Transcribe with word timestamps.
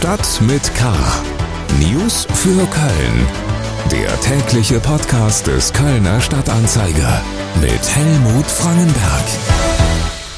Stadt 0.00 0.40
mit 0.40 0.74
K. 0.76 0.90
News 1.78 2.26
für 2.32 2.66
Köln. 2.68 3.26
Der 3.92 4.18
tägliche 4.22 4.80
Podcast 4.80 5.46
des 5.46 5.70
Kölner 5.74 6.22
Stadtanzeiger 6.22 7.22
mit 7.60 7.94
Helmut 7.94 8.46
Frangenberg. 8.46 9.24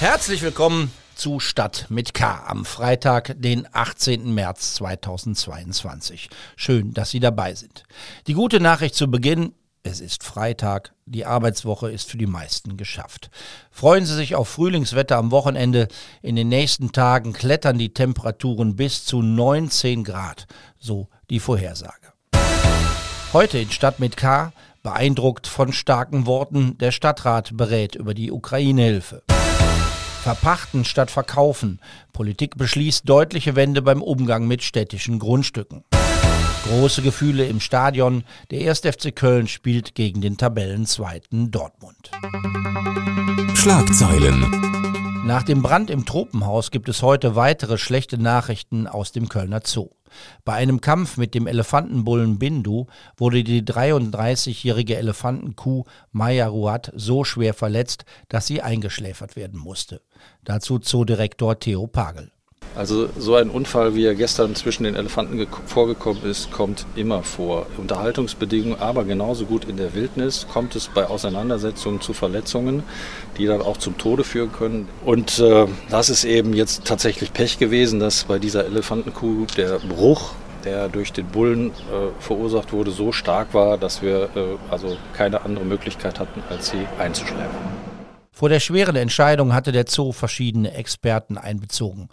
Herzlich 0.01 0.43
willkommen 0.43 0.91
zu 1.15 1.39
Stadt 1.39 1.87
mit 1.91 2.13
K 2.13 2.43
am 2.45 2.65
Freitag, 2.65 3.37
den 3.39 3.69
18. 3.71 4.35
März 4.35 4.75
2022. 4.75 6.29
Schön, 6.57 6.93
dass 6.93 7.11
Sie 7.11 7.21
dabei 7.21 7.55
sind. 7.55 7.85
Die 8.27 8.35
gute 8.35 8.59
Nachricht 8.59 8.97
zu 8.97 9.09
Beginn, 9.09 9.53
es 9.85 10.01
ist 10.01 10.23
Freitag, 10.23 10.93
die 11.07 11.27
Arbeitswoche 11.27 11.91
ist 11.91 12.11
für 12.11 12.17
die 12.17 12.27
meisten 12.27 12.77
geschafft. 12.77 13.31
Freuen 13.71 14.07
Sie 14.07 14.15
sich 14.15 14.35
auf 14.35 14.49
Frühlingswetter 14.49 15.17
am 15.17 15.31
Wochenende. 15.31 15.89
In 16.23 16.37
den 16.37 16.49
nächsten 16.49 16.93
Tagen 16.93 17.33
klettern 17.33 17.79
die 17.79 17.93
Temperaturen 17.93 18.77
bis 18.77 19.05
zu 19.05 19.23
19 19.23 20.05
Grad, 20.05 20.47
so 20.79 21.09
die 21.31 21.41
Vorhersage. 21.41 22.13
Heute 23.33 23.59
in 23.59 23.71
Stadt 23.71 23.99
mit 23.99 24.17
K, 24.17 24.53
beeindruckt 24.83 25.47
von 25.47 25.73
starken 25.73 26.27
Worten, 26.27 26.79
der 26.79 26.93
Stadtrat 26.93 27.57
berät 27.57 27.95
über 27.95 28.15
die 28.15 28.31
Ukraine-Hilfe. 28.31 29.23
Verpachten 30.23 30.85
statt 30.85 31.11
verkaufen. 31.11 31.81
Politik 32.13 32.57
beschließt 32.57 33.09
deutliche 33.09 33.57
Wende 33.57 33.83
beim 33.83 34.03
Umgang 34.03 34.47
mit 34.47 34.63
städtischen 34.63 35.19
Grundstücken. 35.19 35.83
Große 36.65 37.03
Gefühle 37.03 37.45
im 37.47 37.61
Stadion. 37.61 38.25
Der 38.51 38.69
1. 38.69 38.81
FC 38.81 39.15
Köln 39.15 39.49
spielt 39.49 39.95
gegen 39.95 40.21
den 40.21 40.37
Tabellenzweiten 40.37 41.51
Dortmund. 41.51 42.11
Schlagzeilen. 43.55 44.73
Nach 45.25 45.43
dem 45.43 45.63
Brand 45.63 45.91
im 45.91 46.05
Tropenhaus 46.05 46.71
gibt 46.71 46.89
es 46.89 47.03
heute 47.03 47.35
weitere 47.35 47.79
schlechte 47.79 48.17
Nachrichten 48.17 48.87
aus 48.87 49.13
dem 49.13 49.29
Kölner 49.29 49.61
Zoo. 49.65 49.91
Bei 50.45 50.55
einem 50.55 50.81
Kampf 50.81 51.17
mit 51.17 51.35
dem 51.35 51.47
Elefantenbullen 51.47 52.39
Bindu 52.39 52.87
wurde 53.17 53.45
die 53.45 53.63
33-jährige 53.63 54.97
Elefantenkuh 54.97 55.85
Maya 56.13 56.47
Ruat 56.47 56.93
so 56.95 57.25
schwer 57.25 57.55
verletzt, 57.55 58.05
dass 58.29 58.47
sie 58.47 58.63
eingeschläfert 58.63 59.37
werden 59.37 59.59
musste. 59.59 60.01
Dazu 60.45 60.79
Zoodirektor 60.79 61.59
Theo 61.59 61.87
Pagel. 61.87 62.31
Also 62.75 63.09
so 63.19 63.35
ein 63.35 63.51
Unfall, 63.51 63.95
wie 63.95 64.05
er 64.05 64.15
gestern 64.15 64.55
zwischen 64.55 64.85
den 64.85 64.95
Elefanten 64.95 65.47
vorgekommen 65.67 66.25
ist, 66.25 66.51
kommt 66.51 66.87
immer 66.97 67.23
vor. 67.23 67.67
Unterhaltungsbedingungen, 67.77 68.81
aber 68.81 69.05
genauso 69.05 69.45
gut 69.45 69.67
in 69.67 69.77
der 69.77 69.95
Wildnis 69.95 70.47
kommt 70.51 70.75
es 70.75 70.89
bei 70.89 71.07
Auseinandersetzungen 71.07 72.01
zu 72.01 72.15
Verletzungen, 72.15 72.83
die 73.37 73.47
dann 73.47 73.61
auch 73.61 73.77
zum 73.77 73.99
Tode 73.99 74.25
führen 74.25 74.53
können. 74.53 74.89
Und 75.05 75.39
äh, 75.39 75.67
das 75.91 76.09
ist 76.09 76.25
eben 76.25 76.55
jetzt 76.55 76.85
tatsächlich 76.85 77.33
Pech 77.33 77.59
gewesen, 77.59 78.01
dass 78.01 78.25
bei 78.25 78.39
dieser 78.39 78.65
Elefantenkuh 78.65 79.47
der 79.57 79.79
Bruch 79.79 80.33
der 80.65 80.89
durch 80.89 81.13
den 81.13 81.27
Bullen 81.27 81.71
äh, 81.71 81.73
verursacht 82.21 82.73
wurde, 82.73 82.93
so 82.93 83.11
stark 83.11 83.53
war, 83.53 83.79
dass 83.79 84.01
wir 84.01 84.29
äh, 84.37 84.57
also 84.71 84.97
keine 85.13 85.43
andere 85.43 85.65
Möglichkeit 85.65 86.21
hatten, 86.21 86.43
als 86.51 86.71
sie 86.71 86.87
einzuschläfen. 87.01 87.51
Vor 88.31 88.49
der 88.49 88.61
schweren 88.61 88.97
Entscheidung 88.97 89.55
hatte 89.55 89.73
der 89.73 89.85
Zoo 89.89 90.13
verschiedene 90.13 90.73
Experten 90.75 91.37
einbezogen. 91.37 92.09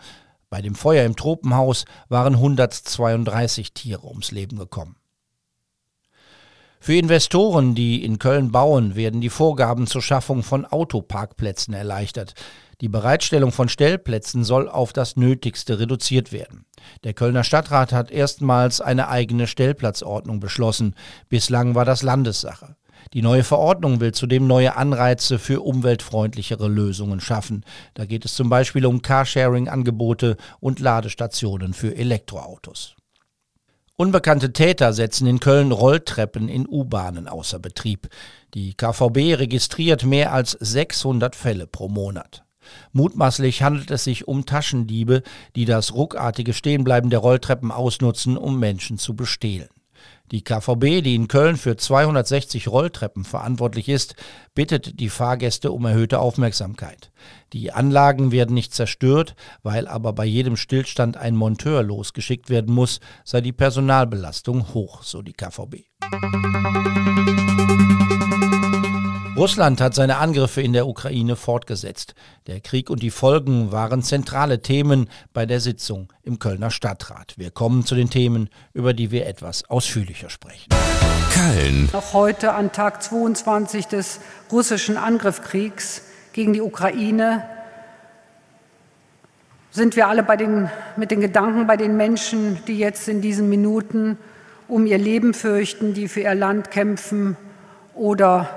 Bei 0.49 0.61
dem 0.61 0.75
Feuer 0.75 1.05
im 1.05 1.15
Tropenhaus 1.15 1.85
waren 2.07 2.35
132 2.35 3.73
Tiere 3.73 4.07
ums 4.07 4.31
Leben 4.31 4.57
gekommen. 4.57 4.95
Für 6.81 6.95
Investoren, 6.95 7.75
die 7.75 8.03
in 8.05 8.19
Köln 8.19 8.51
bauen, 8.51 8.95
werden 8.95 9.19
die 9.19 9.29
Vorgaben 9.29 9.85
zur 9.85 10.01
Schaffung 10.01 10.43
von 10.43 10.65
Autoparkplätzen 10.65 11.73
erleichtert. 11.73 12.35
Die 12.79 12.87
Bereitstellung 12.87 13.51
von 13.51 13.67
Stellplätzen 13.67 14.45
soll 14.45 14.69
auf 14.69 14.93
das 14.93 15.17
Nötigste 15.17 15.79
reduziert 15.79 16.31
werden. 16.31 16.65
Der 17.03 17.13
Kölner 17.13 17.43
Stadtrat 17.43 17.91
hat 17.91 18.11
erstmals 18.11 18.79
eine 18.79 19.09
eigene 19.09 19.45
Stellplatzordnung 19.45 20.39
beschlossen. 20.39 20.95
Bislang 21.27 21.75
war 21.75 21.83
das 21.83 22.01
Landessache. 22.01 22.77
Die 23.13 23.21
neue 23.21 23.43
Verordnung 23.43 23.99
will 23.99 24.11
zudem 24.11 24.47
neue 24.47 24.75
Anreize 24.75 25.39
für 25.39 25.61
umweltfreundlichere 25.61 26.67
Lösungen 26.67 27.19
schaffen. 27.19 27.65
Da 27.95 28.05
geht 28.05 28.25
es 28.25 28.35
zum 28.35 28.49
Beispiel 28.49 28.85
um 28.85 29.01
Carsharing-Angebote 29.01 30.37
und 30.59 30.79
Ladestationen 30.79 31.73
für 31.73 31.95
Elektroautos. 31.95 32.95
Unbekannte 33.95 34.53
Täter 34.53 34.93
setzen 34.93 35.27
in 35.27 35.41
Köln 35.41 35.73
Rolltreppen 35.73 36.47
in 36.47 36.65
U-Bahnen 36.67 37.27
außer 37.27 37.59
Betrieb. 37.59 38.07
Die 38.53 38.73
KVB 38.73 39.37
registriert 39.37 40.05
mehr 40.05 40.31
als 40.31 40.51
600 40.51 41.35
Fälle 41.35 41.67
pro 41.67 41.89
Monat. 41.89 42.45
Mutmaßlich 42.93 43.61
handelt 43.61 43.91
es 43.91 44.03
sich 44.03 44.27
um 44.27 44.45
Taschendiebe, 44.45 45.23
die 45.55 45.65
das 45.65 45.93
ruckartige 45.93 46.53
Stehenbleiben 46.53 47.09
der 47.09 47.19
Rolltreppen 47.19 47.71
ausnutzen, 47.71 48.37
um 48.37 48.59
Menschen 48.59 48.97
zu 48.97 49.15
bestehlen. 49.15 49.69
Die 50.31 50.43
KVB, 50.43 51.01
die 51.03 51.15
in 51.15 51.27
Köln 51.27 51.57
für 51.57 51.75
260 51.75 52.67
Rolltreppen 52.67 53.23
verantwortlich 53.23 53.89
ist, 53.89 54.15
bittet 54.53 54.99
die 54.99 55.09
Fahrgäste 55.09 55.71
um 55.71 55.85
erhöhte 55.85 56.19
Aufmerksamkeit. 56.19 57.11
Die 57.51 57.71
Anlagen 57.71 58.31
werden 58.31 58.53
nicht 58.53 58.73
zerstört, 58.73 59.35
weil 59.63 59.87
aber 59.87 60.13
bei 60.13 60.25
jedem 60.25 60.55
Stillstand 60.55 61.17
ein 61.17 61.35
Monteur 61.35 61.81
losgeschickt 61.81 62.49
werden 62.49 62.73
muss, 62.73 62.99
sei 63.25 63.41
die 63.41 63.53
Personalbelastung 63.53 64.73
hoch, 64.73 65.01
so 65.01 65.23
die 65.23 65.33
KVB. 65.33 65.88
Russland 69.39 69.79
hat 69.79 69.95
seine 69.95 70.17
Angriffe 70.17 70.61
in 70.61 70.73
der 70.73 70.85
Ukraine 70.85 71.37
fortgesetzt. 71.37 72.13
Der 72.47 72.59
Krieg 72.59 72.89
und 72.89 73.01
die 73.01 73.09
Folgen 73.09 73.71
waren 73.71 74.03
zentrale 74.03 74.61
Themen 74.61 75.09
bei 75.31 75.45
der 75.45 75.61
Sitzung 75.61 76.11
im 76.23 76.39
Kölner 76.39 76.71
Stadtrat. 76.71 77.35
Wir 77.37 77.49
kommen 77.49 77.85
zu 77.85 77.95
den 77.95 78.09
Themen, 78.09 78.49
über 78.73 78.93
die 78.93 79.11
wir 79.11 79.27
etwas 79.27 79.69
ausführlicher 79.69 80.29
sprechen. 80.29 80.67
Köln. 81.33 81.89
Noch 81.93 82.11
heute 82.11 82.53
an 82.53 82.73
Tag 82.73 83.01
22 83.01 83.87
des 83.87 84.19
russischen 84.51 84.97
Angriffskriegs 84.97 86.01
gegen 86.33 86.51
die 86.51 86.61
Ukraine 86.61 87.45
sind 89.71 89.95
wir 89.95 90.09
alle 90.09 90.23
bei 90.23 90.35
den, 90.35 90.69
mit 90.97 91.11
den 91.11 91.21
Gedanken 91.21 91.65
bei 91.65 91.77
den 91.77 91.95
Menschen, 91.95 92.59
die 92.67 92.77
jetzt 92.77 93.07
in 93.07 93.21
diesen 93.21 93.47
Minuten 93.47 94.17
um 94.69 94.85
ihr 94.85 94.97
Leben 94.97 95.33
fürchten, 95.33 95.93
die 95.93 96.07
für 96.07 96.21
ihr 96.21 96.35
Land 96.35 96.71
kämpfen 96.71 97.35
oder 97.95 98.49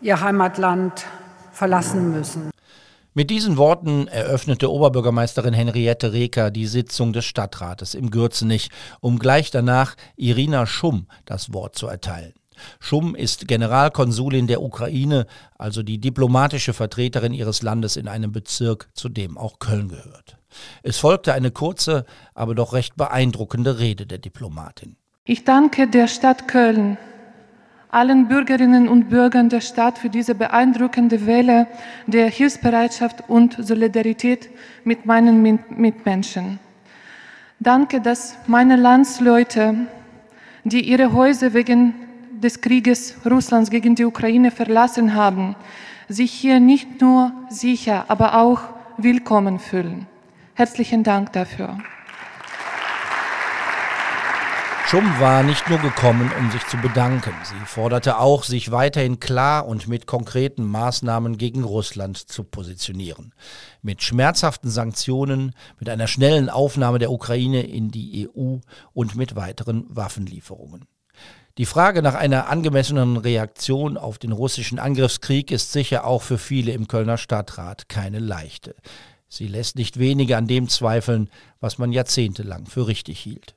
ihr 0.00 0.20
Heimatland 0.20 1.04
verlassen 1.52 2.12
müssen. 2.12 2.50
Mit 3.14 3.30
diesen 3.30 3.56
Worten 3.56 4.08
eröffnete 4.08 4.70
Oberbürgermeisterin 4.70 5.54
Henriette 5.54 6.12
Reker 6.12 6.50
die 6.50 6.66
Sitzung 6.66 7.14
des 7.14 7.24
Stadtrates 7.24 7.94
im 7.94 8.10
Gürzenich, 8.10 8.68
um 9.00 9.18
gleich 9.18 9.50
danach 9.50 9.96
Irina 10.16 10.66
Schumm 10.66 11.06
das 11.24 11.54
Wort 11.54 11.76
zu 11.76 11.86
erteilen. 11.86 12.34
Schumm 12.78 13.14
ist 13.14 13.48
Generalkonsulin 13.48 14.46
der 14.46 14.62
Ukraine, 14.62 15.26
also 15.56 15.82
die 15.82 15.98
diplomatische 15.98 16.74
Vertreterin 16.74 17.32
ihres 17.32 17.62
Landes 17.62 17.96
in 17.96 18.06
einem 18.06 18.32
Bezirk, 18.32 18.88
zu 18.94 19.08
dem 19.08 19.38
auch 19.38 19.58
Köln 19.58 19.88
gehört. 19.88 20.36
Es 20.82 20.98
folgte 20.98 21.32
eine 21.32 21.50
kurze, 21.50 22.04
aber 22.34 22.54
doch 22.54 22.72
recht 22.72 22.96
beeindruckende 22.96 23.78
Rede 23.78 24.06
der 24.06 24.18
Diplomatin. 24.18 24.96
Ich 25.26 25.44
danke 25.44 25.86
der 25.86 26.06
Stadt 26.06 26.48
Köln 26.48 26.96
allen 27.96 28.28
Bürgerinnen 28.28 28.88
und 28.88 29.08
Bürgern 29.08 29.48
der 29.48 29.60
Stadt 29.62 29.98
für 29.98 30.10
diese 30.10 30.34
beeindruckende 30.34 31.26
Welle 31.26 31.66
der 32.06 32.28
Hilfsbereitschaft 32.28 33.28
und 33.28 33.56
Solidarität 33.58 34.50
mit 34.84 35.06
meinen 35.06 35.40
Mitmenschen. 35.70 36.58
Danke, 37.58 38.00
dass 38.00 38.36
meine 38.46 38.76
Landsleute, 38.76 39.74
die 40.64 40.82
ihre 40.82 41.12
Häuser 41.12 41.54
wegen 41.54 41.94
des 42.32 42.60
Krieges 42.60 43.16
Russlands 43.24 43.70
gegen 43.70 43.94
die 43.94 44.04
Ukraine 44.04 44.50
verlassen 44.50 45.14
haben, 45.14 45.56
sich 46.08 46.32
hier 46.32 46.60
nicht 46.60 47.00
nur 47.00 47.32
sicher, 47.48 48.04
aber 48.08 48.36
auch 48.36 48.60
willkommen 48.98 49.58
fühlen. 49.58 50.06
Herzlichen 50.54 51.02
Dank 51.02 51.32
dafür. 51.32 51.78
Schumm 54.88 55.18
war 55.18 55.42
nicht 55.42 55.68
nur 55.68 55.80
gekommen, 55.80 56.30
um 56.38 56.48
sich 56.52 56.64
zu 56.68 56.76
bedanken. 56.76 57.34
Sie 57.42 57.66
forderte 57.66 58.18
auch, 58.18 58.44
sich 58.44 58.70
weiterhin 58.70 59.18
klar 59.18 59.66
und 59.66 59.88
mit 59.88 60.06
konkreten 60.06 60.64
Maßnahmen 60.64 61.38
gegen 61.38 61.64
Russland 61.64 62.16
zu 62.16 62.44
positionieren. 62.44 63.34
Mit 63.82 64.04
schmerzhaften 64.04 64.70
Sanktionen, 64.70 65.56
mit 65.80 65.88
einer 65.88 66.06
schnellen 66.06 66.48
Aufnahme 66.48 67.00
der 67.00 67.10
Ukraine 67.10 67.62
in 67.62 67.90
die 67.90 68.28
EU 68.28 68.58
und 68.92 69.16
mit 69.16 69.34
weiteren 69.34 69.86
Waffenlieferungen. 69.88 70.84
Die 71.58 71.66
Frage 71.66 72.00
nach 72.00 72.14
einer 72.14 72.48
angemessenen 72.48 73.16
Reaktion 73.16 73.96
auf 73.96 74.18
den 74.18 74.30
russischen 74.30 74.78
Angriffskrieg 74.78 75.50
ist 75.50 75.72
sicher 75.72 76.06
auch 76.06 76.22
für 76.22 76.38
viele 76.38 76.70
im 76.70 76.86
Kölner 76.86 77.18
Stadtrat 77.18 77.88
keine 77.88 78.20
leichte. 78.20 78.76
Sie 79.28 79.48
lässt 79.48 79.74
nicht 79.74 79.98
wenige 79.98 80.36
an 80.36 80.46
dem 80.46 80.68
zweifeln, 80.68 81.28
was 81.58 81.78
man 81.78 81.90
jahrzehntelang 81.90 82.66
für 82.66 82.86
richtig 82.86 83.18
hielt 83.18 83.56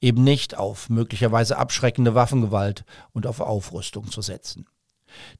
eben 0.00 0.24
nicht 0.24 0.56
auf 0.56 0.88
möglicherweise 0.88 1.58
abschreckende 1.58 2.14
Waffengewalt 2.14 2.84
und 3.12 3.26
auf 3.26 3.40
Aufrüstung 3.40 4.10
zu 4.10 4.22
setzen. 4.22 4.66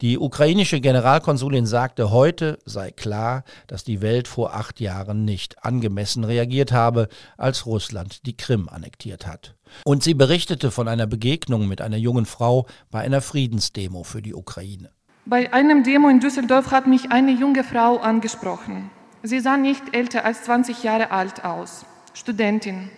Die 0.01 0.19
ukrainische 0.19 0.81
Generalkonsulin 0.81 1.67
sagte, 1.67 2.11
heute 2.11 2.59
sei 2.65 2.91
klar, 2.91 3.45
dass 3.67 3.85
die 3.85 4.01
Welt 4.01 4.29
vor 4.29 4.55
acht 4.55 4.81
Jahren 4.81 5.25
nicht 5.25 5.65
angemessen 5.65 6.25
reagiert 6.25 6.73
habe, 6.73 7.09
als 7.37 7.67
Russland 7.67 8.27
die 8.27 8.37
Krim 8.37 8.69
annektiert 8.69 9.27
hat. 9.27 9.55
Und 9.85 10.03
sie 10.03 10.15
berichtete 10.15 10.71
von 10.71 10.89
einer 10.89 11.07
Begegnung 11.07 11.69
mit 11.69 11.81
einer 11.81 11.97
jungen 11.97 12.27
Frau 12.27 12.67
bei 12.91 13.01
einer 13.01 13.23
Friedensdemo 13.23 14.05
für 14.05 14.23
die 14.23 14.35
Ukraine. 14.35 14.91
Bei 15.25 15.53
einem 15.53 15.85
Demo 15.85 16.09
in 16.09 16.21
Düsseldorf 16.21 16.73
hat 16.73 16.87
mich 16.87 17.11
eine 17.13 17.33
junge 17.33 17.65
Frau 17.65 17.99
angesprochen. 17.99 18.91
Sie 19.23 19.39
sah 19.39 19.57
nicht 19.57 19.95
älter 19.95 20.25
als 20.25 20.43
20 20.43 20.83
Jahre 20.83 21.13
alt 21.13 21.45
aus, 21.45 21.87
Studentin. 22.13 22.91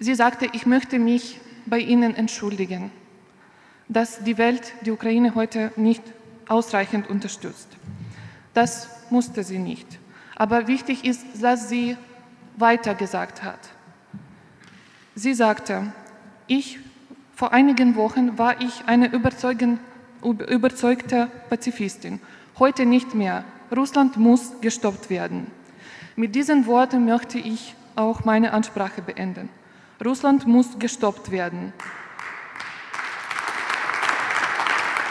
Sie 0.00 0.14
sagte, 0.14 0.48
ich 0.52 0.66
möchte 0.66 0.98
mich 0.98 1.40
bei 1.66 1.78
Ihnen 1.78 2.14
entschuldigen 2.14 2.90
dass 3.88 4.22
die 4.24 4.38
Welt 4.38 4.72
die 4.82 4.90
Ukraine 4.90 5.34
heute 5.34 5.72
nicht 5.76 6.02
ausreichend 6.48 7.08
unterstützt. 7.08 7.68
Das 8.54 8.88
musste 9.10 9.44
sie 9.44 9.58
nicht. 9.58 9.86
Aber 10.36 10.66
wichtig 10.66 11.04
ist, 11.04 11.24
dass 11.40 11.68
sie 11.68 11.96
weiter 12.56 12.94
gesagt 12.94 13.42
hat. 13.42 13.58
Sie 15.14 15.34
sagte, 15.34 15.92
ich, 16.46 16.78
vor 17.34 17.52
einigen 17.52 17.96
Wochen 17.96 18.38
war 18.38 18.60
ich 18.60 18.84
eine 18.86 19.12
überzeugte 19.12 19.78
Pazifistin. 21.48 22.20
Heute 22.58 22.86
nicht 22.86 23.14
mehr. 23.14 23.44
Russland 23.74 24.16
muss 24.16 24.60
gestoppt 24.60 25.10
werden. 25.10 25.46
Mit 26.16 26.34
diesen 26.34 26.66
Worten 26.66 27.04
möchte 27.04 27.38
ich 27.38 27.74
auch 27.96 28.24
meine 28.24 28.52
Ansprache 28.52 29.02
beenden. 29.02 29.48
Russland 30.04 30.46
muss 30.46 30.78
gestoppt 30.78 31.30
werden. 31.30 31.72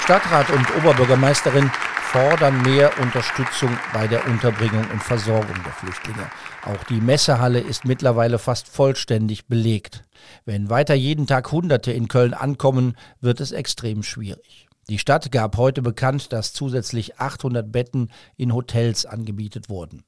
Stadtrat 0.03 0.49
und 0.51 0.75
Oberbürgermeisterin 0.77 1.71
fordern 2.11 2.61
mehr 2.61 2.91
Unterstützung 2.99 3.69
bei 3.91 4.07
der 4.07 4.27
Unterbringung 4.27 4.85
und 4.91 5.01
Versorgung 5.01 5.55
der 5.65 5.71
Flüchtlinge. 5.71 6.29
Auch 6.63 6.83
die 6.83 7.01
Messehalle 7.01 7.59
ist 7.59 7.85
mittlerweile 7.85 8.37
fast 8.37 8.67
vollständig 8.67 9.47
belegt. 9.47 10.03
Wenn 10.45 10.69
weiter 10.69 10.93
jeden 10.93 11.25
Tag 11.25 11.51
Hunderte 11.51 11.91
in 11.91 12.07
Köln 12.07 12.35
ankommen, 12.35 12.95
wird 13.19 13.39
es 13.41 13.51
extrem 13.51 14.03
schwierig. 14.03 14.67
Die 14.89 14.99
Stadt 14.99 15.31
gab 15.31 15.57
heute 15.57 15.81
bekannt, 15.81 16.33
dass 16.33 16.53
zusätzlich 16.53 17.19
800 17.19 17.71
Betten 17.71 18.11
in 18.37 18.53
Hotels 18.53 19.05
angebietet 19.05 19.69
wurden. 19.69 20.03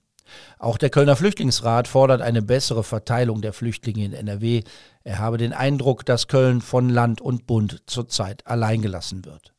Auch 0.59 0.77
der 0.77 0.89
Kölner 0.89 1.15
Flüchtlingsrat 1.15 1.87
fordert 1.87 2.21
eine 2.21 2.41
bessere 2.41 2.83
Verteilung 2.83 3.41
der 3.41 3.53
Flüchtlinge 3.53 4.05
in 4.05 4.13
NRW. 4.13 4.63
Er 5.03 5.19
habe 5.19 5.37
den 5.37 5.53
Eindruck, 5.53 6.05
dass 6.05 6.27
Köln 6.27 6.61
von 6.61 6.89
Land 6.89 7.21
und 7.21 7.47
Bund 7.47 7.83
zurzeit 7.85 8.45
alleingelassen 8.47 9.25
wird. 9.25 9.55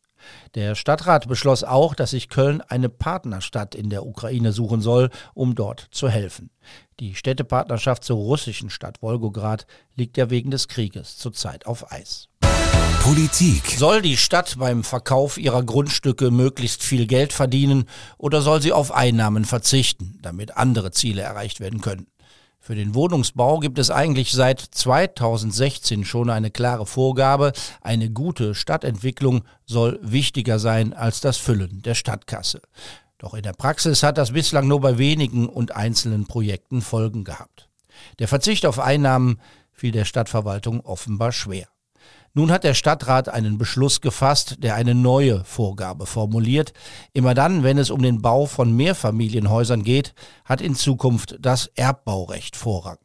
Der 0.54 0.74
Stadtrat 0.74 1.28
beschloss 1.28 1.64
auch, 1.64 1.94
dass 1.94 2.10
sich 2.10 2.28
Köln 2.28 2.60
eine 2.60 2.88
Partnerstadt 2.88 3.74
in 3.74 3.90
der 3.90 4.06
Ukraine 4.06 4.52
suchen 4.52 4.80
soll, 4.80 5.10
um 5.34 5.54
dort 5.54 5.86
zu 5.90 6.08
helfen. 6.08 6.50
Die 6.98 7.14
Städtepartnerschaft 7.14 8.04
zur 8.04 8.16
russischen 8.16 8.70
Stadt 8.70 9.02
Wolgograd 9.02 9.66
liegt 9.94 10.16
ja 10.16 10.30
wegen 10.30 10.50
des 10.50 10.68
Krieges 10.68 11.16
zurzeit 11.16 11.66
auf 11.66 11.92
Eis. 11.92 12.28
Politik. 13.02 13.76
Soll 13.78 14.02
die 14.02 14.16
Stadt 14.16 14.56
beim 14.58 14.82
Verkauf 14.82 15.38
ihrer 15.38 15.62
Grundstücke 15.62 16.30
möglichst 16.30 16.82
viel 16.82 17.06
Geld 17.06 17.32
verdienen 17.32 17.84
oder 18.18 18.42
soll 18.42 18.60
sie 18.60 18.72
auf 18.72 18.92
Einnahmen 18.92 19.44
verzichten, 19.44 20.18
damit 20.22 20.56
andere 20.56 20.90
Ziele 20.90 21.22
erreicht 21.22 21.60
werden 21.60 21.80
können? 21.80 22.06
Für 22.58 22.74
den 22.74 22.96
Wohnungsbau 22.96 23.60
gibt 23.60 23.78
es 23.78 23.92
eigentlich 23.92 24.32
seit 24.32 24.60
2016 24.60 26.04
schon 26.04 26.30
eine 26.30 26.50
klare 26.50 26.84
Vorgabe. 26.84 27.52
Eine 27.80 28.10
gute 28.10 28.56
Stadtentwicklung 28.56 29.44
soll 29.66 30.00
wichtiger 30.02 30.58
sein 30.58 30.92
als 30.92 31.20
das 31.20 31.36
Füllen 31.36 31.82
der 31.82 31.94
Stadtkasse. 31.94 32.60
Doch 33.18 33.34
in 33.34 33.44
der 33.44 33.52
Praxis 33.52 34.02
hat 34.02 34.18
das 34.18 34.32
bislang 34.32 34.66
nur 34.66 34.80
bei 34.80 34.98
wenigen 34.98 35.48
und 35.48 35.76
einzelnen 35.76 36.26
Projekten 36.26 36.82
Folgen 36.82 37.22
gehabt. 37.22 37.68
Der 38.18 38.26
Verzicht 38.26 38.66
auf 38.66 38.80
Einnahmen 38.80 39.40
fiel 39.72 39.92
der 39.92 40.04
Stadtverwaltung 40.04 40.80
offenbar 40.80 41.30
schwer. 41.30 41.68
Nun 42.36 42.52
hat 42.52 42.64
der 42.64 42.74
Stadtrat 42.74 43.30
einen 43.30 43.56
Beschluss 43.56 44.02
gefasst, 44.02 44.56
der 44.58 44.74
eine 44.74 44.94
neue 44.94 45.42
Vorgabe 45.44 46.04
formuliert. 46.04 46.74
Immer 47.14 47.32
dann, 47.32 47.62
wenn 47.62 47.78
es 47.78 47.88
um 47.88 48.02
den 48.02 48.20
Bau 48.20 48.44
von 48.44 48.76
Mehrfamilienhäusern 48.76 49.82
geht, 49.84 50.12
hat 50.44 50.60
in 50.60 50.74
Zukunft 50.74 51.38
das 51.40 51.70
Erbbaurecht 51.76 52.54
Vorrang. 52.54 52.98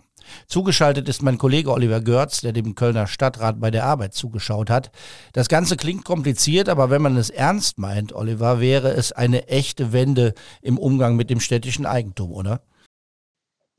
Zugeschaltet 0.48 1.08
ist 1.08 1.22
mein 1.22 1.38
Kollege 1.38 1.72
Oliver 1.72 2.02
Görz, 2.02 2.42
der 2.42 2.52
dem 2.52 2.76
Kölner 2.76 3.08
Stadtrat 3.08 3.62
bei 3.62 3.72
der 3.72 3.86
Arbeit 3.86 4.14
zugeschaut 4.14 4.70
hat. 4.70 4.92
Das 5.32 5.48
Ganze 5.48 5.78
klingt 5.78 6.04
kompliziert, 6.04 6.68
aber 6.68 6.90
wenn 6.90 7.02
man 7.02 7.16
es 7.16 7.30
ernst 7.30 7.80
meint, 7.80 8.12
Oliver, 8.12 8.60
wäre 8.60 8.90
es 8.90 9.14
eine 9.14 9.48
echte 9.48 9.94
Wende 9.94 10.34
im 10.62 10.78
Umgang 10.78 11.16
mit 11.16 11.30
dem 11.30 11.40
städtischen 11.40 11.86
Eigentum, 11.86 12.34
oder? 12.34 12.64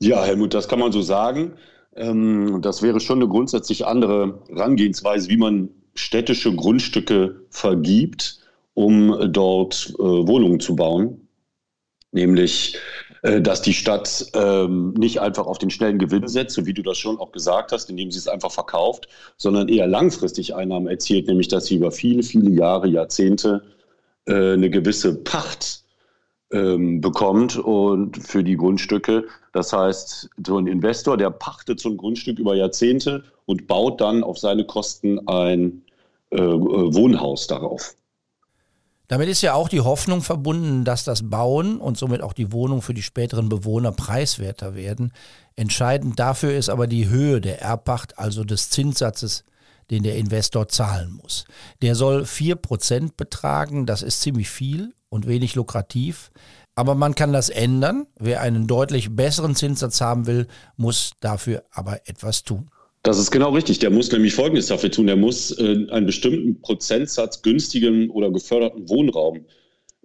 Ja, 0.01 0.23
Helmut, 0.23 0.55
das 0.55 0.67
kann 0.67 0.79
man 0.79 0.91
so 0.91 1.03
sagen. 1.03 1.53
Ähm, 1.95 2.61
das 2.61 2.81
wäre 2.81 2.99
schon 2.99 3.19
eine 3.19 3.27
grundsätzlich 3.27 3.85
andere 3.85 4.39
Herangehensweise, 4.49 5.29
wie 5.29 5.37
man 5.37 5.69
städtische 5.95 6.55
Grundstücke 6.55 7.41
vergibt, 7.49 8.39
um 8.73 9.31
dort 9.31 9.93
äh, 9.99 10.01
Wohnungen 10.01 10.59
zu 10.59 10.75
bauen. 10.75 11.27
Nämlich, 12.11 12.77
äh, 13.23 13.41
dass 13.41 13.61
die 13.61 13.73
Stadt 13.73 14.25
ähm, 14.33 14.93
nicht 14.93 15.21
einfach 15.21 15.45
auf 15.45 15.57
den 15.57 15.69
schnellen 15.69 15.99
Gewinn 15.99 16.27
setzt, 16.27 16.55
so 16.55 16.65
wie 16.65 16.73
du 16.73 16.81
das 16.81 16.97
schon 16.97 17.19
auch 17.19 17.31
gesagt 17.31 17.71
hast, 17.71 17.89
indem 17.89 18.11
sie 18.11 18.19
es 18.19 18.27
einfach 18.27 18.51
verkauft, 18.51 19.07
sondern 19.37 19.69
eher 19.69 19.87
langfristig 19.87 20.55
Einnahmen 20.55 20.87
erzielt, 20.87 21.27
nämlich 21.27 21.47
dass 21.47 21.65
sie 21.65 21.75
über 21.75 21.91
viele, 21.91 22.23
viele 22.23 22.49
Jahre, 22.49 22.87
Jahrzehnte 22.87 23.63
äh, 24.25 24.53
eine 24.53 24.69
gewisse 24.69 25.15
Pacht 25.15 25.82
ähm, 26.53 27.01
bekommt 27.01 27.57
und 27.57 28.17
für 28.17 28.43
die 28.43 28.55
Grundstücke. 28.55 29.25
Das 29.51 29.73
heißt, 29.73 30.29
so 30.45 30.57
ein 30.57 30.67
Investor, 30.67 31.17
der 31.17 31.31
pachtet 31.31 31.79
so 31.79 31.89
ein 31.89 31.97
Grundstück 31.97 32.39
über 32.39 32.55
Jahrzehnte 32.55 33.23
und 33.45 33.67
baut 33.67 33.99
dann 33.99 34.23
auf 34.23 34.37
seine 34.37 34.65
Kosten 34.65 35.27
ein 35.27 35.81
äh, 36.29 36.37
Wohnhaus 36.39 37.47
darauf. 37.47 37.95
Damit 39.07 39.27
ist 39.27 39.41
ja 39.41 39.53
auch 39.53 39.67
die 39.67 39.81
Hoffnung 39.81 40.21
verbunden, 40.21 40.85
dass 40.85 41.03
das 41.03 41.29
Bauen 41.29 41.77
und 41.77 41.97
somit 41.97 42.21
auch 42.21 42.33
die 42.33 42.51
Wohnung 42.51 42.81
für 42.81 42.93
die 42.93 43.03
späteren 43.03 43.49
Bewohner 43.49 43.91
preiswerter 43.91 44.75
werden. 44.75 45.11
Entscheidend 45.55 46.19
dafür 46.19 46.55
ist 46.55 46.69
aber 46.69 46.87
die 46.87 47.09
Höhe 47.09 47.41
der 47.41 47.61
Erbpacht, 47.61 48.17
also 48.17 48.43
des 48.43 48.69
Zinssatzes, 48.69 49.43
den 49.91 50.03
der 50.03 50.15
Investor 50.15 50.67
zahlen 50.69 51.11
muss. 51.21 51.45
Der 51.81 51.95
soll 51.95 52.23
4% 52.23 53.11
betragen, 53.17 53.85
das 53.85 54.01
ist 54.01 54.21
ziemlich 54.21 54.49
viel 54.49 54.93
und 55.13 55.27
wenig 55.27 55.53
lukrativ. 55.55 56.31
Aber 56.75 56.95
man 56.95 57.13
kann 57.13 57.31
das 57.31 57.49
ändern. 57.49 58.07
Wer 58.19 58.41
einen 58.41 58.65
deutlich 58.65 59.15
besseren 59.15 59.55
Zinssatz 59.55 60.01
haben 60.01 60.25
will, 60.25 60.47
muss 60.75 61.11
dafür 61.19 61.63
aber 61.71 62.01
etwas 62.05 62.43
tun. 62.43 62.69
Das 63.03 63.19
ist 63.19 63.29
genau 63.31 63.51
richtig. 63.51 63.79
Der 63.79 63.91
muss 63.91 64.11
nämlich 64.11 64.33
Folgendes 64.33 64.67
dafür 64.67 64.89
tun. 64.89 65.05
Der 65.07 65.15
muss 65.15 65.51
äh, 65.59 65.87
einen 65.91 66.07
bestimmten 66.07 66.61
Prozentsatz 66.61 67.43
günstigen 67.43 68.09
oder 68.09 68.31
geförderten 68.31 68.89
Wohnraum 68.89 69.45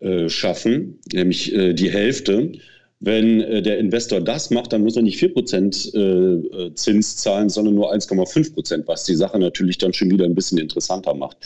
äh, 0.01 0.29
schaffen, 0.29 1.01
nämlich 1.13 1.55
äh, 1.55 1.73
die 1.73 1.91
Hälfte. 1.91 2.53
Wenn 3.01 3.41
äh, 3.41 3.63
der 3.63 3.79
Investor 3.79 4.21
das 4.21 4.51
macht, 4.51 4.73
dann 4.73 4.83
muss 4.83 4.97
er 4.97 5.03
nicht 5.03 5.23
4% 5.23 5.95
äh, 5.95 6.67
äh, 6.67 6.75
Zins 6.75 7.17
zahlen, 7.17 7.49
sondern 7.49 7.77
nur 7.77 7.95
1,5%, 7.95 8.83
was 8.87 9.05
die 9.05 9.15
Sache 9.15 9.39
natürlich 9.39 9.79
dann 9.79 9.95
schon 9.95 10.11
wieder 10.11 10.25
ein 10.25 10.35
bisschen 10.35 10.59
interessanter 10.59 11.15
macht. 11.15 11.39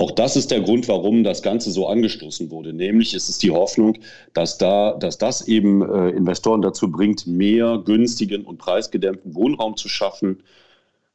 Auch 0.00 0.12
das 0.12 0.34
ist 0.34 0.50
der 0.50 0.62
Grund, 0.62 0.88
warum 0.88 1.24
das 1.24 1.42
Ganze 1.42 1.70
so 1.70 1.86
angestoßen 1.86 2.50
wurde. 2.50 2.72
Nämlich 2.72 3.12
ist 3.12 3.28
es 3.28 3.36
die 3.36 3.50
Hoffnung, 3.50 3.98
dass, 4.32 4.56
da, 4.56 4.94
dass 4.94 5.18
das 5.18 5.46
eben 5.46 5.82
äh, 5.82 6.08
Investoren 6.08 6.62
dazu 6.62 6.90
bringt, 6.90 7.26
mehr 7.26 7.82
günstigen 7.84 8.46
und 8.46 8.56
preisgedämpften 8.56 9.34
Wohnraum 9.34 9.76
zu 9.76 9.90
schaffen. 9.90 10.42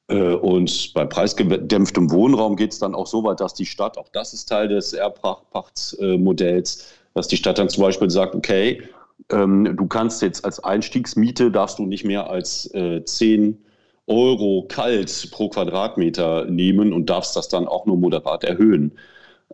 Äh, 0.08 0.36
und 0.36 0.94
bei 0.94 1.04
preisgedämpftem 1.04 2.12
Wohnraum 2.12 2.58
geht 2.58 2.74
es 2.74 2.78
dann 2.78 2.94
auch 2.94 3.08
so 3.08 3.24
weit, 3.24 3.40
dass 3.40 3.56
die 3.56 3.66
Stadt, 3.66 3.98
auch 3.98 4.10
das 4.10 4.34
ist 4.36 4.46
Teil 4.46 4.68
des 4.68 4.94
Erbpachtsmodells, 4.94 6.86
dass 7.16 7.28
die 7.28 7.38
Stadt 7.38 7.58
dann 7.58 7.70
zum 7.70 7.82
Beispiel 7.82 8.12
sagt, 8.12 8.36
okay, 8.36 8.84
ähm, 9.32 9.76
du 9.76 9.88
kannst 9.88 10.22
jetzt 10.22 10.46
als 10.46 10.64
Einstiegsmiete, 10.64 11.50
darfst 11.50 11.80
du 11.80 11.88
nicht 11.88 12.06
mehr 12.06 12.30
als 12.30 12.72
äh, 12.76 13.04
10 13.04 13.66
Euro 14.08 14.66
kalt 14.68 15.30
pro 15.32 15.50
Quadratmeter 15.50 16.46
nehmen 16.46 16.94
und 16.94 17.10
darfst 17.10 17.36
das 17.36 17.50
dann 17.50 17.68
auch 17.68 17.86
nur 17.86 17.98
moderat 17.98 18.44
erhöhen. 18.44 18.98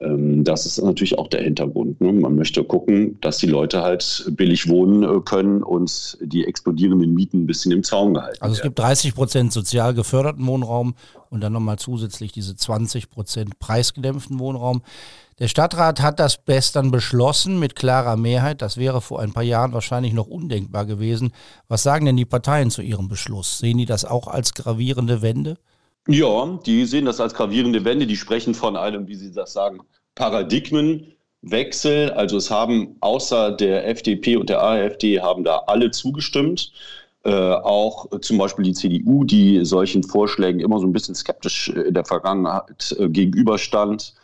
Ähm, 0.02 0.44
das 0.44 0.66
ist 0.66 0.82
natürlich 0.82 1.18
auch 1.18 1.28
der 1.28 1.42
Hintergrund. 1.44 2.02
Ne? 2.02 2.12
Man 2.12 2.36
möchte 2.36 2.64
gucken, 2.64 3.20
dass 3.22 3.38
die 3.38 3.48
Leute 3.48 3.82
halt 3.82 4.26
billig 4.32 4.68
wohnen 4.68 5.04
äh, 5.04 5.22
können 5.22 5.64
und 5.64 6.18
die 6.22 6.46
explodierenden 6.46 7.14
Mieten 7.14 7.44
ein 7.44 7.48
bisschen 7.48 7.72
im 7.72 7.84
Zaun 7.84 8.16
gehalten 8.16 8.42
Also 8.42 8.56
es 8.56 8.62
gibt 8.62 8.80
30 8.80 9.14
Prozent 9.14 9.54
sozial 9.54 9.94
geförderten 9.94 10.46
Wohnraum 10.48 10.96
und 11.30 11.42
dann 11.42 11.54
nochmal 11.54 11.78
zusätzlich 11.78 12.32
diese 12.32 12.56
20 12.56 13.10
Prozent 13.10 13.60
preisgedämpften 13.60 14.40
Wohnraum. 14.40 14.82
Der 15.40 15.48
Stadtrat 15.48 16.02
hat 16.02 16.20
das 16.20 16.40
gestern 16.46 16.92
beschlossen 16.92 17.60
mit 17.60 17.76
klarer 17.76 18.18
Mehrheit. 18.18 18.62
Das 18.62 18.78
wäre 18.78 19.02
vor 19.02 19.22
ein 19.22 19.34
paar 19.34 19.44
Jahren 19.44 19.74
wahrscheinlich 19.74 20.14
noch 20.14 20.28
undenkbar 20.28 20.86
gewesen. 20.86 21.32
Was 21.68 21.84
sagen 21.84 22.06
denn 22.06 22.18
die 22.18 22.26
Parteien 22.26 22.70
zu 22.70 22.82
ihrem 22.82 23.08
Beschluss? 23.08 23.60
Sehen 23.60 23.78
die 23.78 23.86
das 23.86 24.06
auch 24.06 24.28
als 24.28 24.54
gravierende 24.54 25.22
Wende? 25.22 25.58
Ja, 26.08 26.60
die 26.66 26.86
sehen 26.86 27.06
das 27.06 27.20
als 27.20 27.34
gravierende 27.34 27.86
Wende. 27.86 28.08
Die 28.08 28.18
sprechen 28.18 28.54
von 28.56 28.76
einem, 28.76 29.08
wie 29.08 29.16
Sie 29.16 29.32
das 29.32 29.54
sagen, 29.54 29.82
Paradigmenwechsel. 30.16 32.12
Also 32.12 32.38
es 32.38 32.50
haben 32.50 32.98
außer 33.02 33.52
der 33.52 33.88
FDP 33.88 34.38
und 34.38 34.50
der 34.50 34.64
AfD 34.64 35.22
haben 35.22 35.44
da 35.44 35.64
alle 35.68 35.92
zugestimmt. 35.92 36.72
Äh, 37.24 37.32
auch 37.32 38.08
zum 38.22 38.40
Beispiel 38.40 38.66
die 38.66 38.74
CDU, 38.74 39.24
die 39.24 39.64
solchen 39.64 40.04
Vorschlägen 40.04 40.60
immer 40.60 40.80
so 40.80 40.88
ein 40.88 40.94
bisschen 40.94 41.14
skeptisch 41.14 41.70
in 41.70 41.94
der 41.94 42.06
Vergangenheit 42.06 42.96
äh, 42.98 43.10
gegenüberstand 43.10 44.16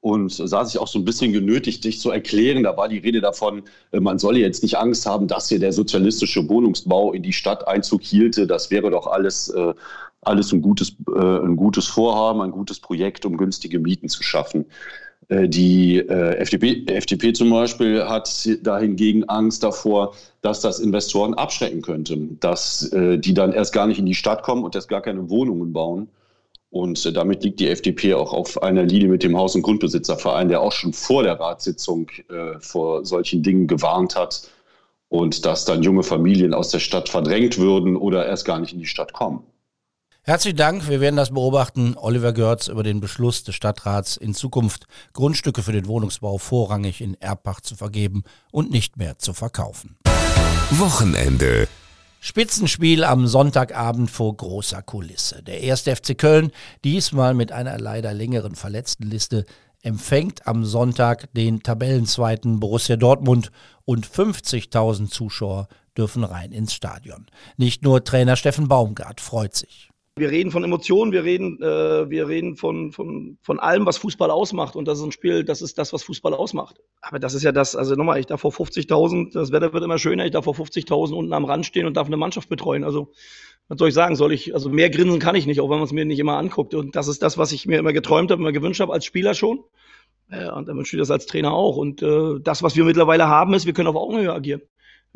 und 0.00 0.30
sah 0.32 0.64
sich 0.64 0.78
auch 0.80 0.86
so 0.86 0.98
ein 0.98 1.04
bisschen 1.04 1.32
genötigt, 1.32 1.82
sich 1.82 2.00
zu 2.00 2.10
erklären. 2.10 2.62
Da 2.62 2.76
war 2.76 2.88
die 2.88 2.98
Rede 2.98 3.20
davon, 3.20 3.64
äh, 3.90 4.00
man 4.00 4.18
solle 4.18 4.38
jetzt 4.38 4.62
nicht 4.62 4.78
Angst 4.78 5.04
haben, 5.04 5.26
dass 5.26 5.48
hier 5.48 5.58
der 5.58 5.72
sozialistische 5.72 6.48
Wohnungsbau 6.48 7.12
in 7.12 7.22
die 7.22 7.32
Stadt 7.32 7.66
Einzug 7.66 8.02
hielte. 8.02 8.46
Das 8.46 8.70
wäre 8.70 8.90
doch 8.90 9.06
alles, 9.06 9.48
äh, 9.48 9.74
alles 10.26 10.52
ein, 10.52 10.62
gutes, 10.62 10.96
äh, 11.14 11.20
ein 11.20 11.56
gutes 11.56 11.86
Vorhaben, 11.86 12.40
ein 12.40 12.50
gutes 12.50 12.80
Projekt, 12.80 13.24
um 13.24 13.36
günstige 13.36 13.78
Mieten 13.78 14.08
zu 14.08 14.22
schaffen. 14.22 14.66
Äh, 15.28 15.48
die 15.48 15.98
äh, 15.98 16.36
FDP, 16.36 16.84
FDP 16.86 17.32
zum 17.32 17.50
Beispiel 17.50 18.04
hat 18.04 18.48
dahingegen 18.62 19.28
Angst 19.28 19.62
davor, 19.62 20.14
dass 20.42 20.60
das 20.60 20.78
Investoren 20.78 21.34
abschrecken 21.34 21.82
könnte, 21.82 22.16
dass 22.40 22.92
äh, 22.92 23.18
die 23.18 23.34
dann 23.34 23.52
erst 23.52 23.72
gar 23.72 23.86
nicht 23.86 23.98
in 23.98 24.06
die 24.06 24.14
Stadt 24.14 24.42
kommen 24.42 24.64
und 24.64 24.74
erst 24.74 24.88
gar 24.88 25.00
keine 25.00 25.28
Wohnungen 25.30 25.72
bauen. 25.72 26.08
Und 26.70 27.16
damit 27.16 27.42
liegt 27.42 27.60
die 27.60 27.68
FDP 27.68 28.14
auch 28.14 28.32
auf 28.32 28.62
einer 28.62 28.82
Linie 28.82 29.08
mit 29.08 29.22
dem 29.22 29.36
Haus- 29.36 29.54
und 29.54 29.62
Grundbesitzerverein, 29.62 30.48
der 30.48 30.60
auch 30.60 30.72
schon 30.72 30.92
vor 30.92 31.22
der 31.22 31.40
Ratssitzung 31.40 32.10
äh, 32.28 32.60
vor 32.60 33.04
solchen 33.04 33.42
Dingen 33.42 33.66
gewarnt 33.66 34.14
hat 34.14 34.50
und 35.08 35.46
dass 35.46 35.64
dann 35.64 35.82
junge 35.82 36.02
Familien 36.02 36.52
aus 36.54 36.70
der 36.70 36.80
Stadt 36.80 37.08
verdrängt 37.08 37.58
würden 37.58 37.96
oder 37.96 38.26
erst 38.26 38.44
gar 38.44 38.58
nicht 38.58 38.72
in 38.72 38.80
die 38.80 38.86
Stadt 38.86 39.12
kommen. 39.12 39.44
Herzlichen 40.28 40.56
Dank. 40.56 40.88
Wir 40.88 41.00
werden 41.00 41.14
das 41.14 41.30
beobachten. 41.30 41.94
Oliver 41.96 42.32
Görz 42.32 42.66
über 42.66 42.82
den 42.82 42.98
Beschluss 42.98 43.44
des 43.44 43.54
Stadtrats, 43.54 44.16
in 44.16 44.34
Zukunft 44.34 44.88
Grundstücke 45.12 45.62
für 45.62 45.70
den 45.70 45.86
Wohnungsbau 45.86 46.36
vorrangig 46.38 47.00
in 47.00 47.14
Erbpacht 47.20 47.64
zu 47.64 47.76
vergeben 47.76 48.24
und 48.50 48.72
nicht 48.72 48.96
mehr 48.96 49.18
zu 49.18 49.34
verkaufen. 49.34 49.96
Wochenende. 50.70 51.68
Spitzenspiel 52.18 53.04
am 53.04 53.28
Sonntagabend 53.28 54.10
vor 54.10 54.36
großer 54.36 54.82
Kulisse. 54.82 55.44
Der 55.44 55.60
erste 55.60 55.94
FC 55.94 56.18
Köln, 56.18 56.50
diesmal 56.82 57.32
mit 57.32 57.52
einer 57.52 57.78
leider 57.78 58.12
längeren 58.12 58.56
Verletztenliste, 58.56 59.46
empfängt 59.82 60.48
am 60.48 60.64
Sonntag 60.64 61.32
den 61.34 61.62
Tabellenzweiten 61.62 62.58
Borussia 62.58 62.96
Dortmund 62.96 63.52
und 63.84 64.08
50.000 64.08 65.08
Zuschauer 65.08 65.68
dürfen 65.96 66.24
rein 66.24 66.50
ins 66.50 66.74
Stadion. 66.74 67.26
Nicht 67.56 67.84
nur 67.84 68.02
Trainer 68.02 68.34
Steffen 68.34 68.66
Baumgart 68.66 69.20
freut 69.20 69.54
sich. 69.54 69.90
Wir 70.18 70.30
reden 70.30 70.50
von 70.50 70.64
Emotionen, 70.64 71.12
wir 71.12 71.24
reden, 71.24 71.62
äh, 71.62 72.08
wir 72.08 72.26
reden 72.26 72.56
von, 72.56 72.90
von, 72.90 73.36
von 73.42 73.60
allem, 73.60 73.84
was 73.84 73.98
Fußball 73.98 74.30
ausmacht. 74.30 74.74
Und 74.74 74.88
das 74.88 74.98
ist 74.98 75.04
ein 75.04 75.12
Spiel, 75.12 75.44
das 75.44 75.60
ist 75.60 75.76
das, 75.76 75.92
was 75.92 76.04
Fußball 76.04 76.32
ausmacht. 76.32 76.80
Aber 77.02 77.18
das 77.18 77.34
ist 77.34 77.42
ja 77.42 77.52
das, 77.52 77.76
also 77.76 77.96
nochmal, 77.96 78.18
ich 78.18 78.24
darf 78.24 78.40
vor 78.40 78.50
50.000, 78.50 79.34
das 79.34 79.52
Wetter 79.52 79.74
wird 79.74 79.84
immer 79.84 79.98
schöner, 79.98 80.24
ich 80.24 80.30
darf 80.30 80.44
vor 80.44 80.54
50.000 80.54 81.12
unten 81.12 81.34
am 81.34 81.44
Rand 81.44 81.66
stehen 81.66 81.84
und 81.86 81.98
darf 81.98 82.06
eine 82.06 82.16
Mannschaft 82.16 82.48
betreuen. 82.48 82.82
Also, 82.82 83.12
was 83.68 83.78
soll 83.78 83.88
ich 83.88 83.94
sagen? 83.94 84.16
Soll 84.16 84.32
ich, 84.32 84.54
also 84.54 84.70
mehr 84.70 84.88
grinsen 84.88 85.20
kann 85.20 85.34
ich 85.34 85.46
nicht, 85.46 85.60
auch 85.60 85.68
wenn 85.68 85.76
man 85.76 85.84
es 85.84 85.92
mir 85.92 86.06
nicht 86.06 86.18
immer 86.18 86.38
anguckt. 86.38 86.72
Und 86.72 86.96
das 86.96 87.08
ist 87.08 87.22
das, 87.22 87.36
was 87.36 87.52
ich 87.52 87.66
mir 87.66 87.78
immer 87.78 87.92
geträumt 87.92 88.30
habe, 88.30 88.40
immer 88.40 88.52
gewünscht 88.52 88.80
habe 88.80 88.94
als 88.94 89.04
Spieler 89.04 89.34
schon. 89.34 89.64
Äh, 90.30 90.50
und 90.50 90.66
dann 90.66 90.78
wünsche 90.78 90.96
ich 90.96 91.00
das 91.00 91.10
als 91.10 91.26
Trainer 91.26 91.52
auch. 91.52 91.76
Und 91.76 92.02
äh, 92.02 92.40
das, 92.40 92.62
was 92.62 92.74
wir 92.74 92.84
mittlerweile 92.84 93.28
haben, 93.28 93.52
ist, 93.52 93.66
wir 93.66 93.74
können 93.74 93.88
auf 93.88 93.96
Augenhöhe 93.96 94.32
agieren. 94.32 94.62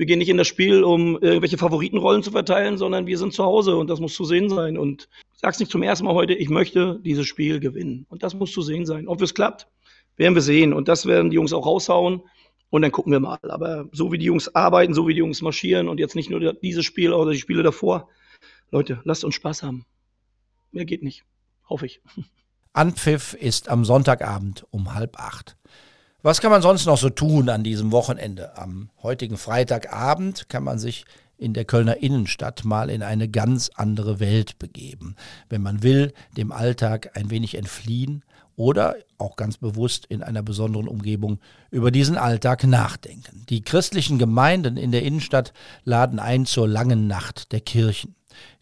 Wir 0.00 0.06
gehen 0.06 0.18
nicht 0.18 0.30
in 0.30 0.38
das 0.38 0.48
Spiel, 0.48 0.82
um 0.82 1.18
irgendwelche 1.20 1.58
Favoritenrollen 1.58 2.22
zu 2.22 2.30
verteilen, 2.30 2.78
sondern 2.78 3.06
wir 3.06 3.18
sind 3.18 3.34
zu 3.34 3.44
Hause 3.44 3.76
und 3.76 3.90
das 3.90 4.00
muss 4.00 4.14
zu 4.14 4.24
sehen 4.24 4.48
sein. 4.48 4.78
Und 4.78 5.10
ich 5.34 5.40
sag's 5.40 5.60
nicht 5.60 5.70
zum 5.70 5.82
ersten 5.82 6.06
Mal 6.06 6.14
heute, 6.14 6.32
ich 6.32 6.48
möchte 6.48 6.98
dieses 7.04 7.26
Spiel 7.26 7.60
gewinnen. 7.60 8.06
Und 8.08 8.22
das 8.22 8.32
muss 8.32 8.50
zu 8.50 8.62
sehen 8.62 8.86
sein. 8.86 9.08
Ob 9.08 9.20
es 9.20 9.34
klappt, 9.34 9.68
werden 10.16 10.34
wir 10.34 10.40
sehen. 10.40 10.72
Und 10.72 10.88
das 10.88 11.04
werden 11.04 11.28
die 11.28 11.34
Jungs 11.34 11.52
auch 11.52 11.66
raushauen. 11.66 12.22
Und 12.70 12.80
dann 12.80 12.92
gucken 12.92 13.12
wir 13.12 13.20
mal. 13.20 13.38
Aber 13.42 13.90
so 13.92 14.10
wie 14.10 14.16
die 14.16 14.24
Jungs 14.24 14.54
arbeiten, 14.54 14.94
so 14.94 15.06
wie 15.06 15.12
die 15.12 15.18
Jungs 15.18 15.42
marschieren 15.42 15.86
und 15.86 16.00
jetzt 16.00 16.16
nicht 16.16 16.30
nur 16.30 16.54
dieses 16.54 16.86
Spiel 16.86 17.12
oder 17.12 17.32
die 17.32 17.38
Spiele 17.38 17.62
davor. 17.62 18.08
Leute, 18.70 19.02
lasst 19.04 19.22
uns 19.22 19.34
Spaß 19.34 19.62
haben. 19.64 19.84
Mehr 20.72 20.86
geht 20.86 21.02
nicht. 21.02 21.24
Hoffe 21.68 21.84
ich. 21.84 22.00
Anpfiff 22.72 23.34
ist 23.34 23.68
am 23.68 23.84
Sonntagabend 23.84 24.64
um 24.70 24.94
halb 24.94 25.18
acht. 25.18 25.58
Was 26.22 26.42
kann 26.42 26.50
man 26.50 26.60
sonst 26.60 26.84
noch 26.84 26.98
so 26.98 27.08
tun 27.08 27.48
an 27.48 27.64
diesem 27.64 27.92
Wochenende? 27.92 28.58
Am 28.58 28.90
heutigen 29.02 29.38
Freitagabend 29.38 30.50
kann 30.50 30.62
man 30.62 30.78
sich 30.78 31.06
in 31.38 31.54
der 31.54 31.64
Kölner 31.64 32.02
Innenstadt 32.02 32.62
mal 32.66 32.90
in 32.90 33.02
eine 33.02 33.26
ganz 33.26 33.70
andere 33.74 34.20
Welt 34.20 34.58
begeben. 34.58 35.16
Wenn 35.48 35.62
man 35.62 35.82
will, 35.82 36.12
dem 36.36 36.52
Alltag 36.52 37.12
ein 37.14 37.30
wenig 37.30 37.56
entfliehen 37.56 38.22
oder 38.54 38.96
auch 39.16 39.36
ganz 39.36 39.56
bewusst 39.56 40.04
in 40.04 40.22
einer 40.22 40.42
besonderen 40.42 40.88
Umgebung 40.88 41.38
über 41.70 41.90
diesen 41.90 42.18
Alltag 42.18 42.64
nachdenken. 42.64 43.46
Die 43.48 43.62
christlichen 43.62 44.18
Gemeinden 44.18 44.76
in 44.76 44.92
der 44.92 45.02
Innenstadt 45.02 45.54
laden 45.84 46.18
ein 46.18 46.44
zur 46.44 46.68
langen 46.68 47.06
Nacht 47.06 47.52
der 47.52 47.60
Kirchen. 47.60 48.14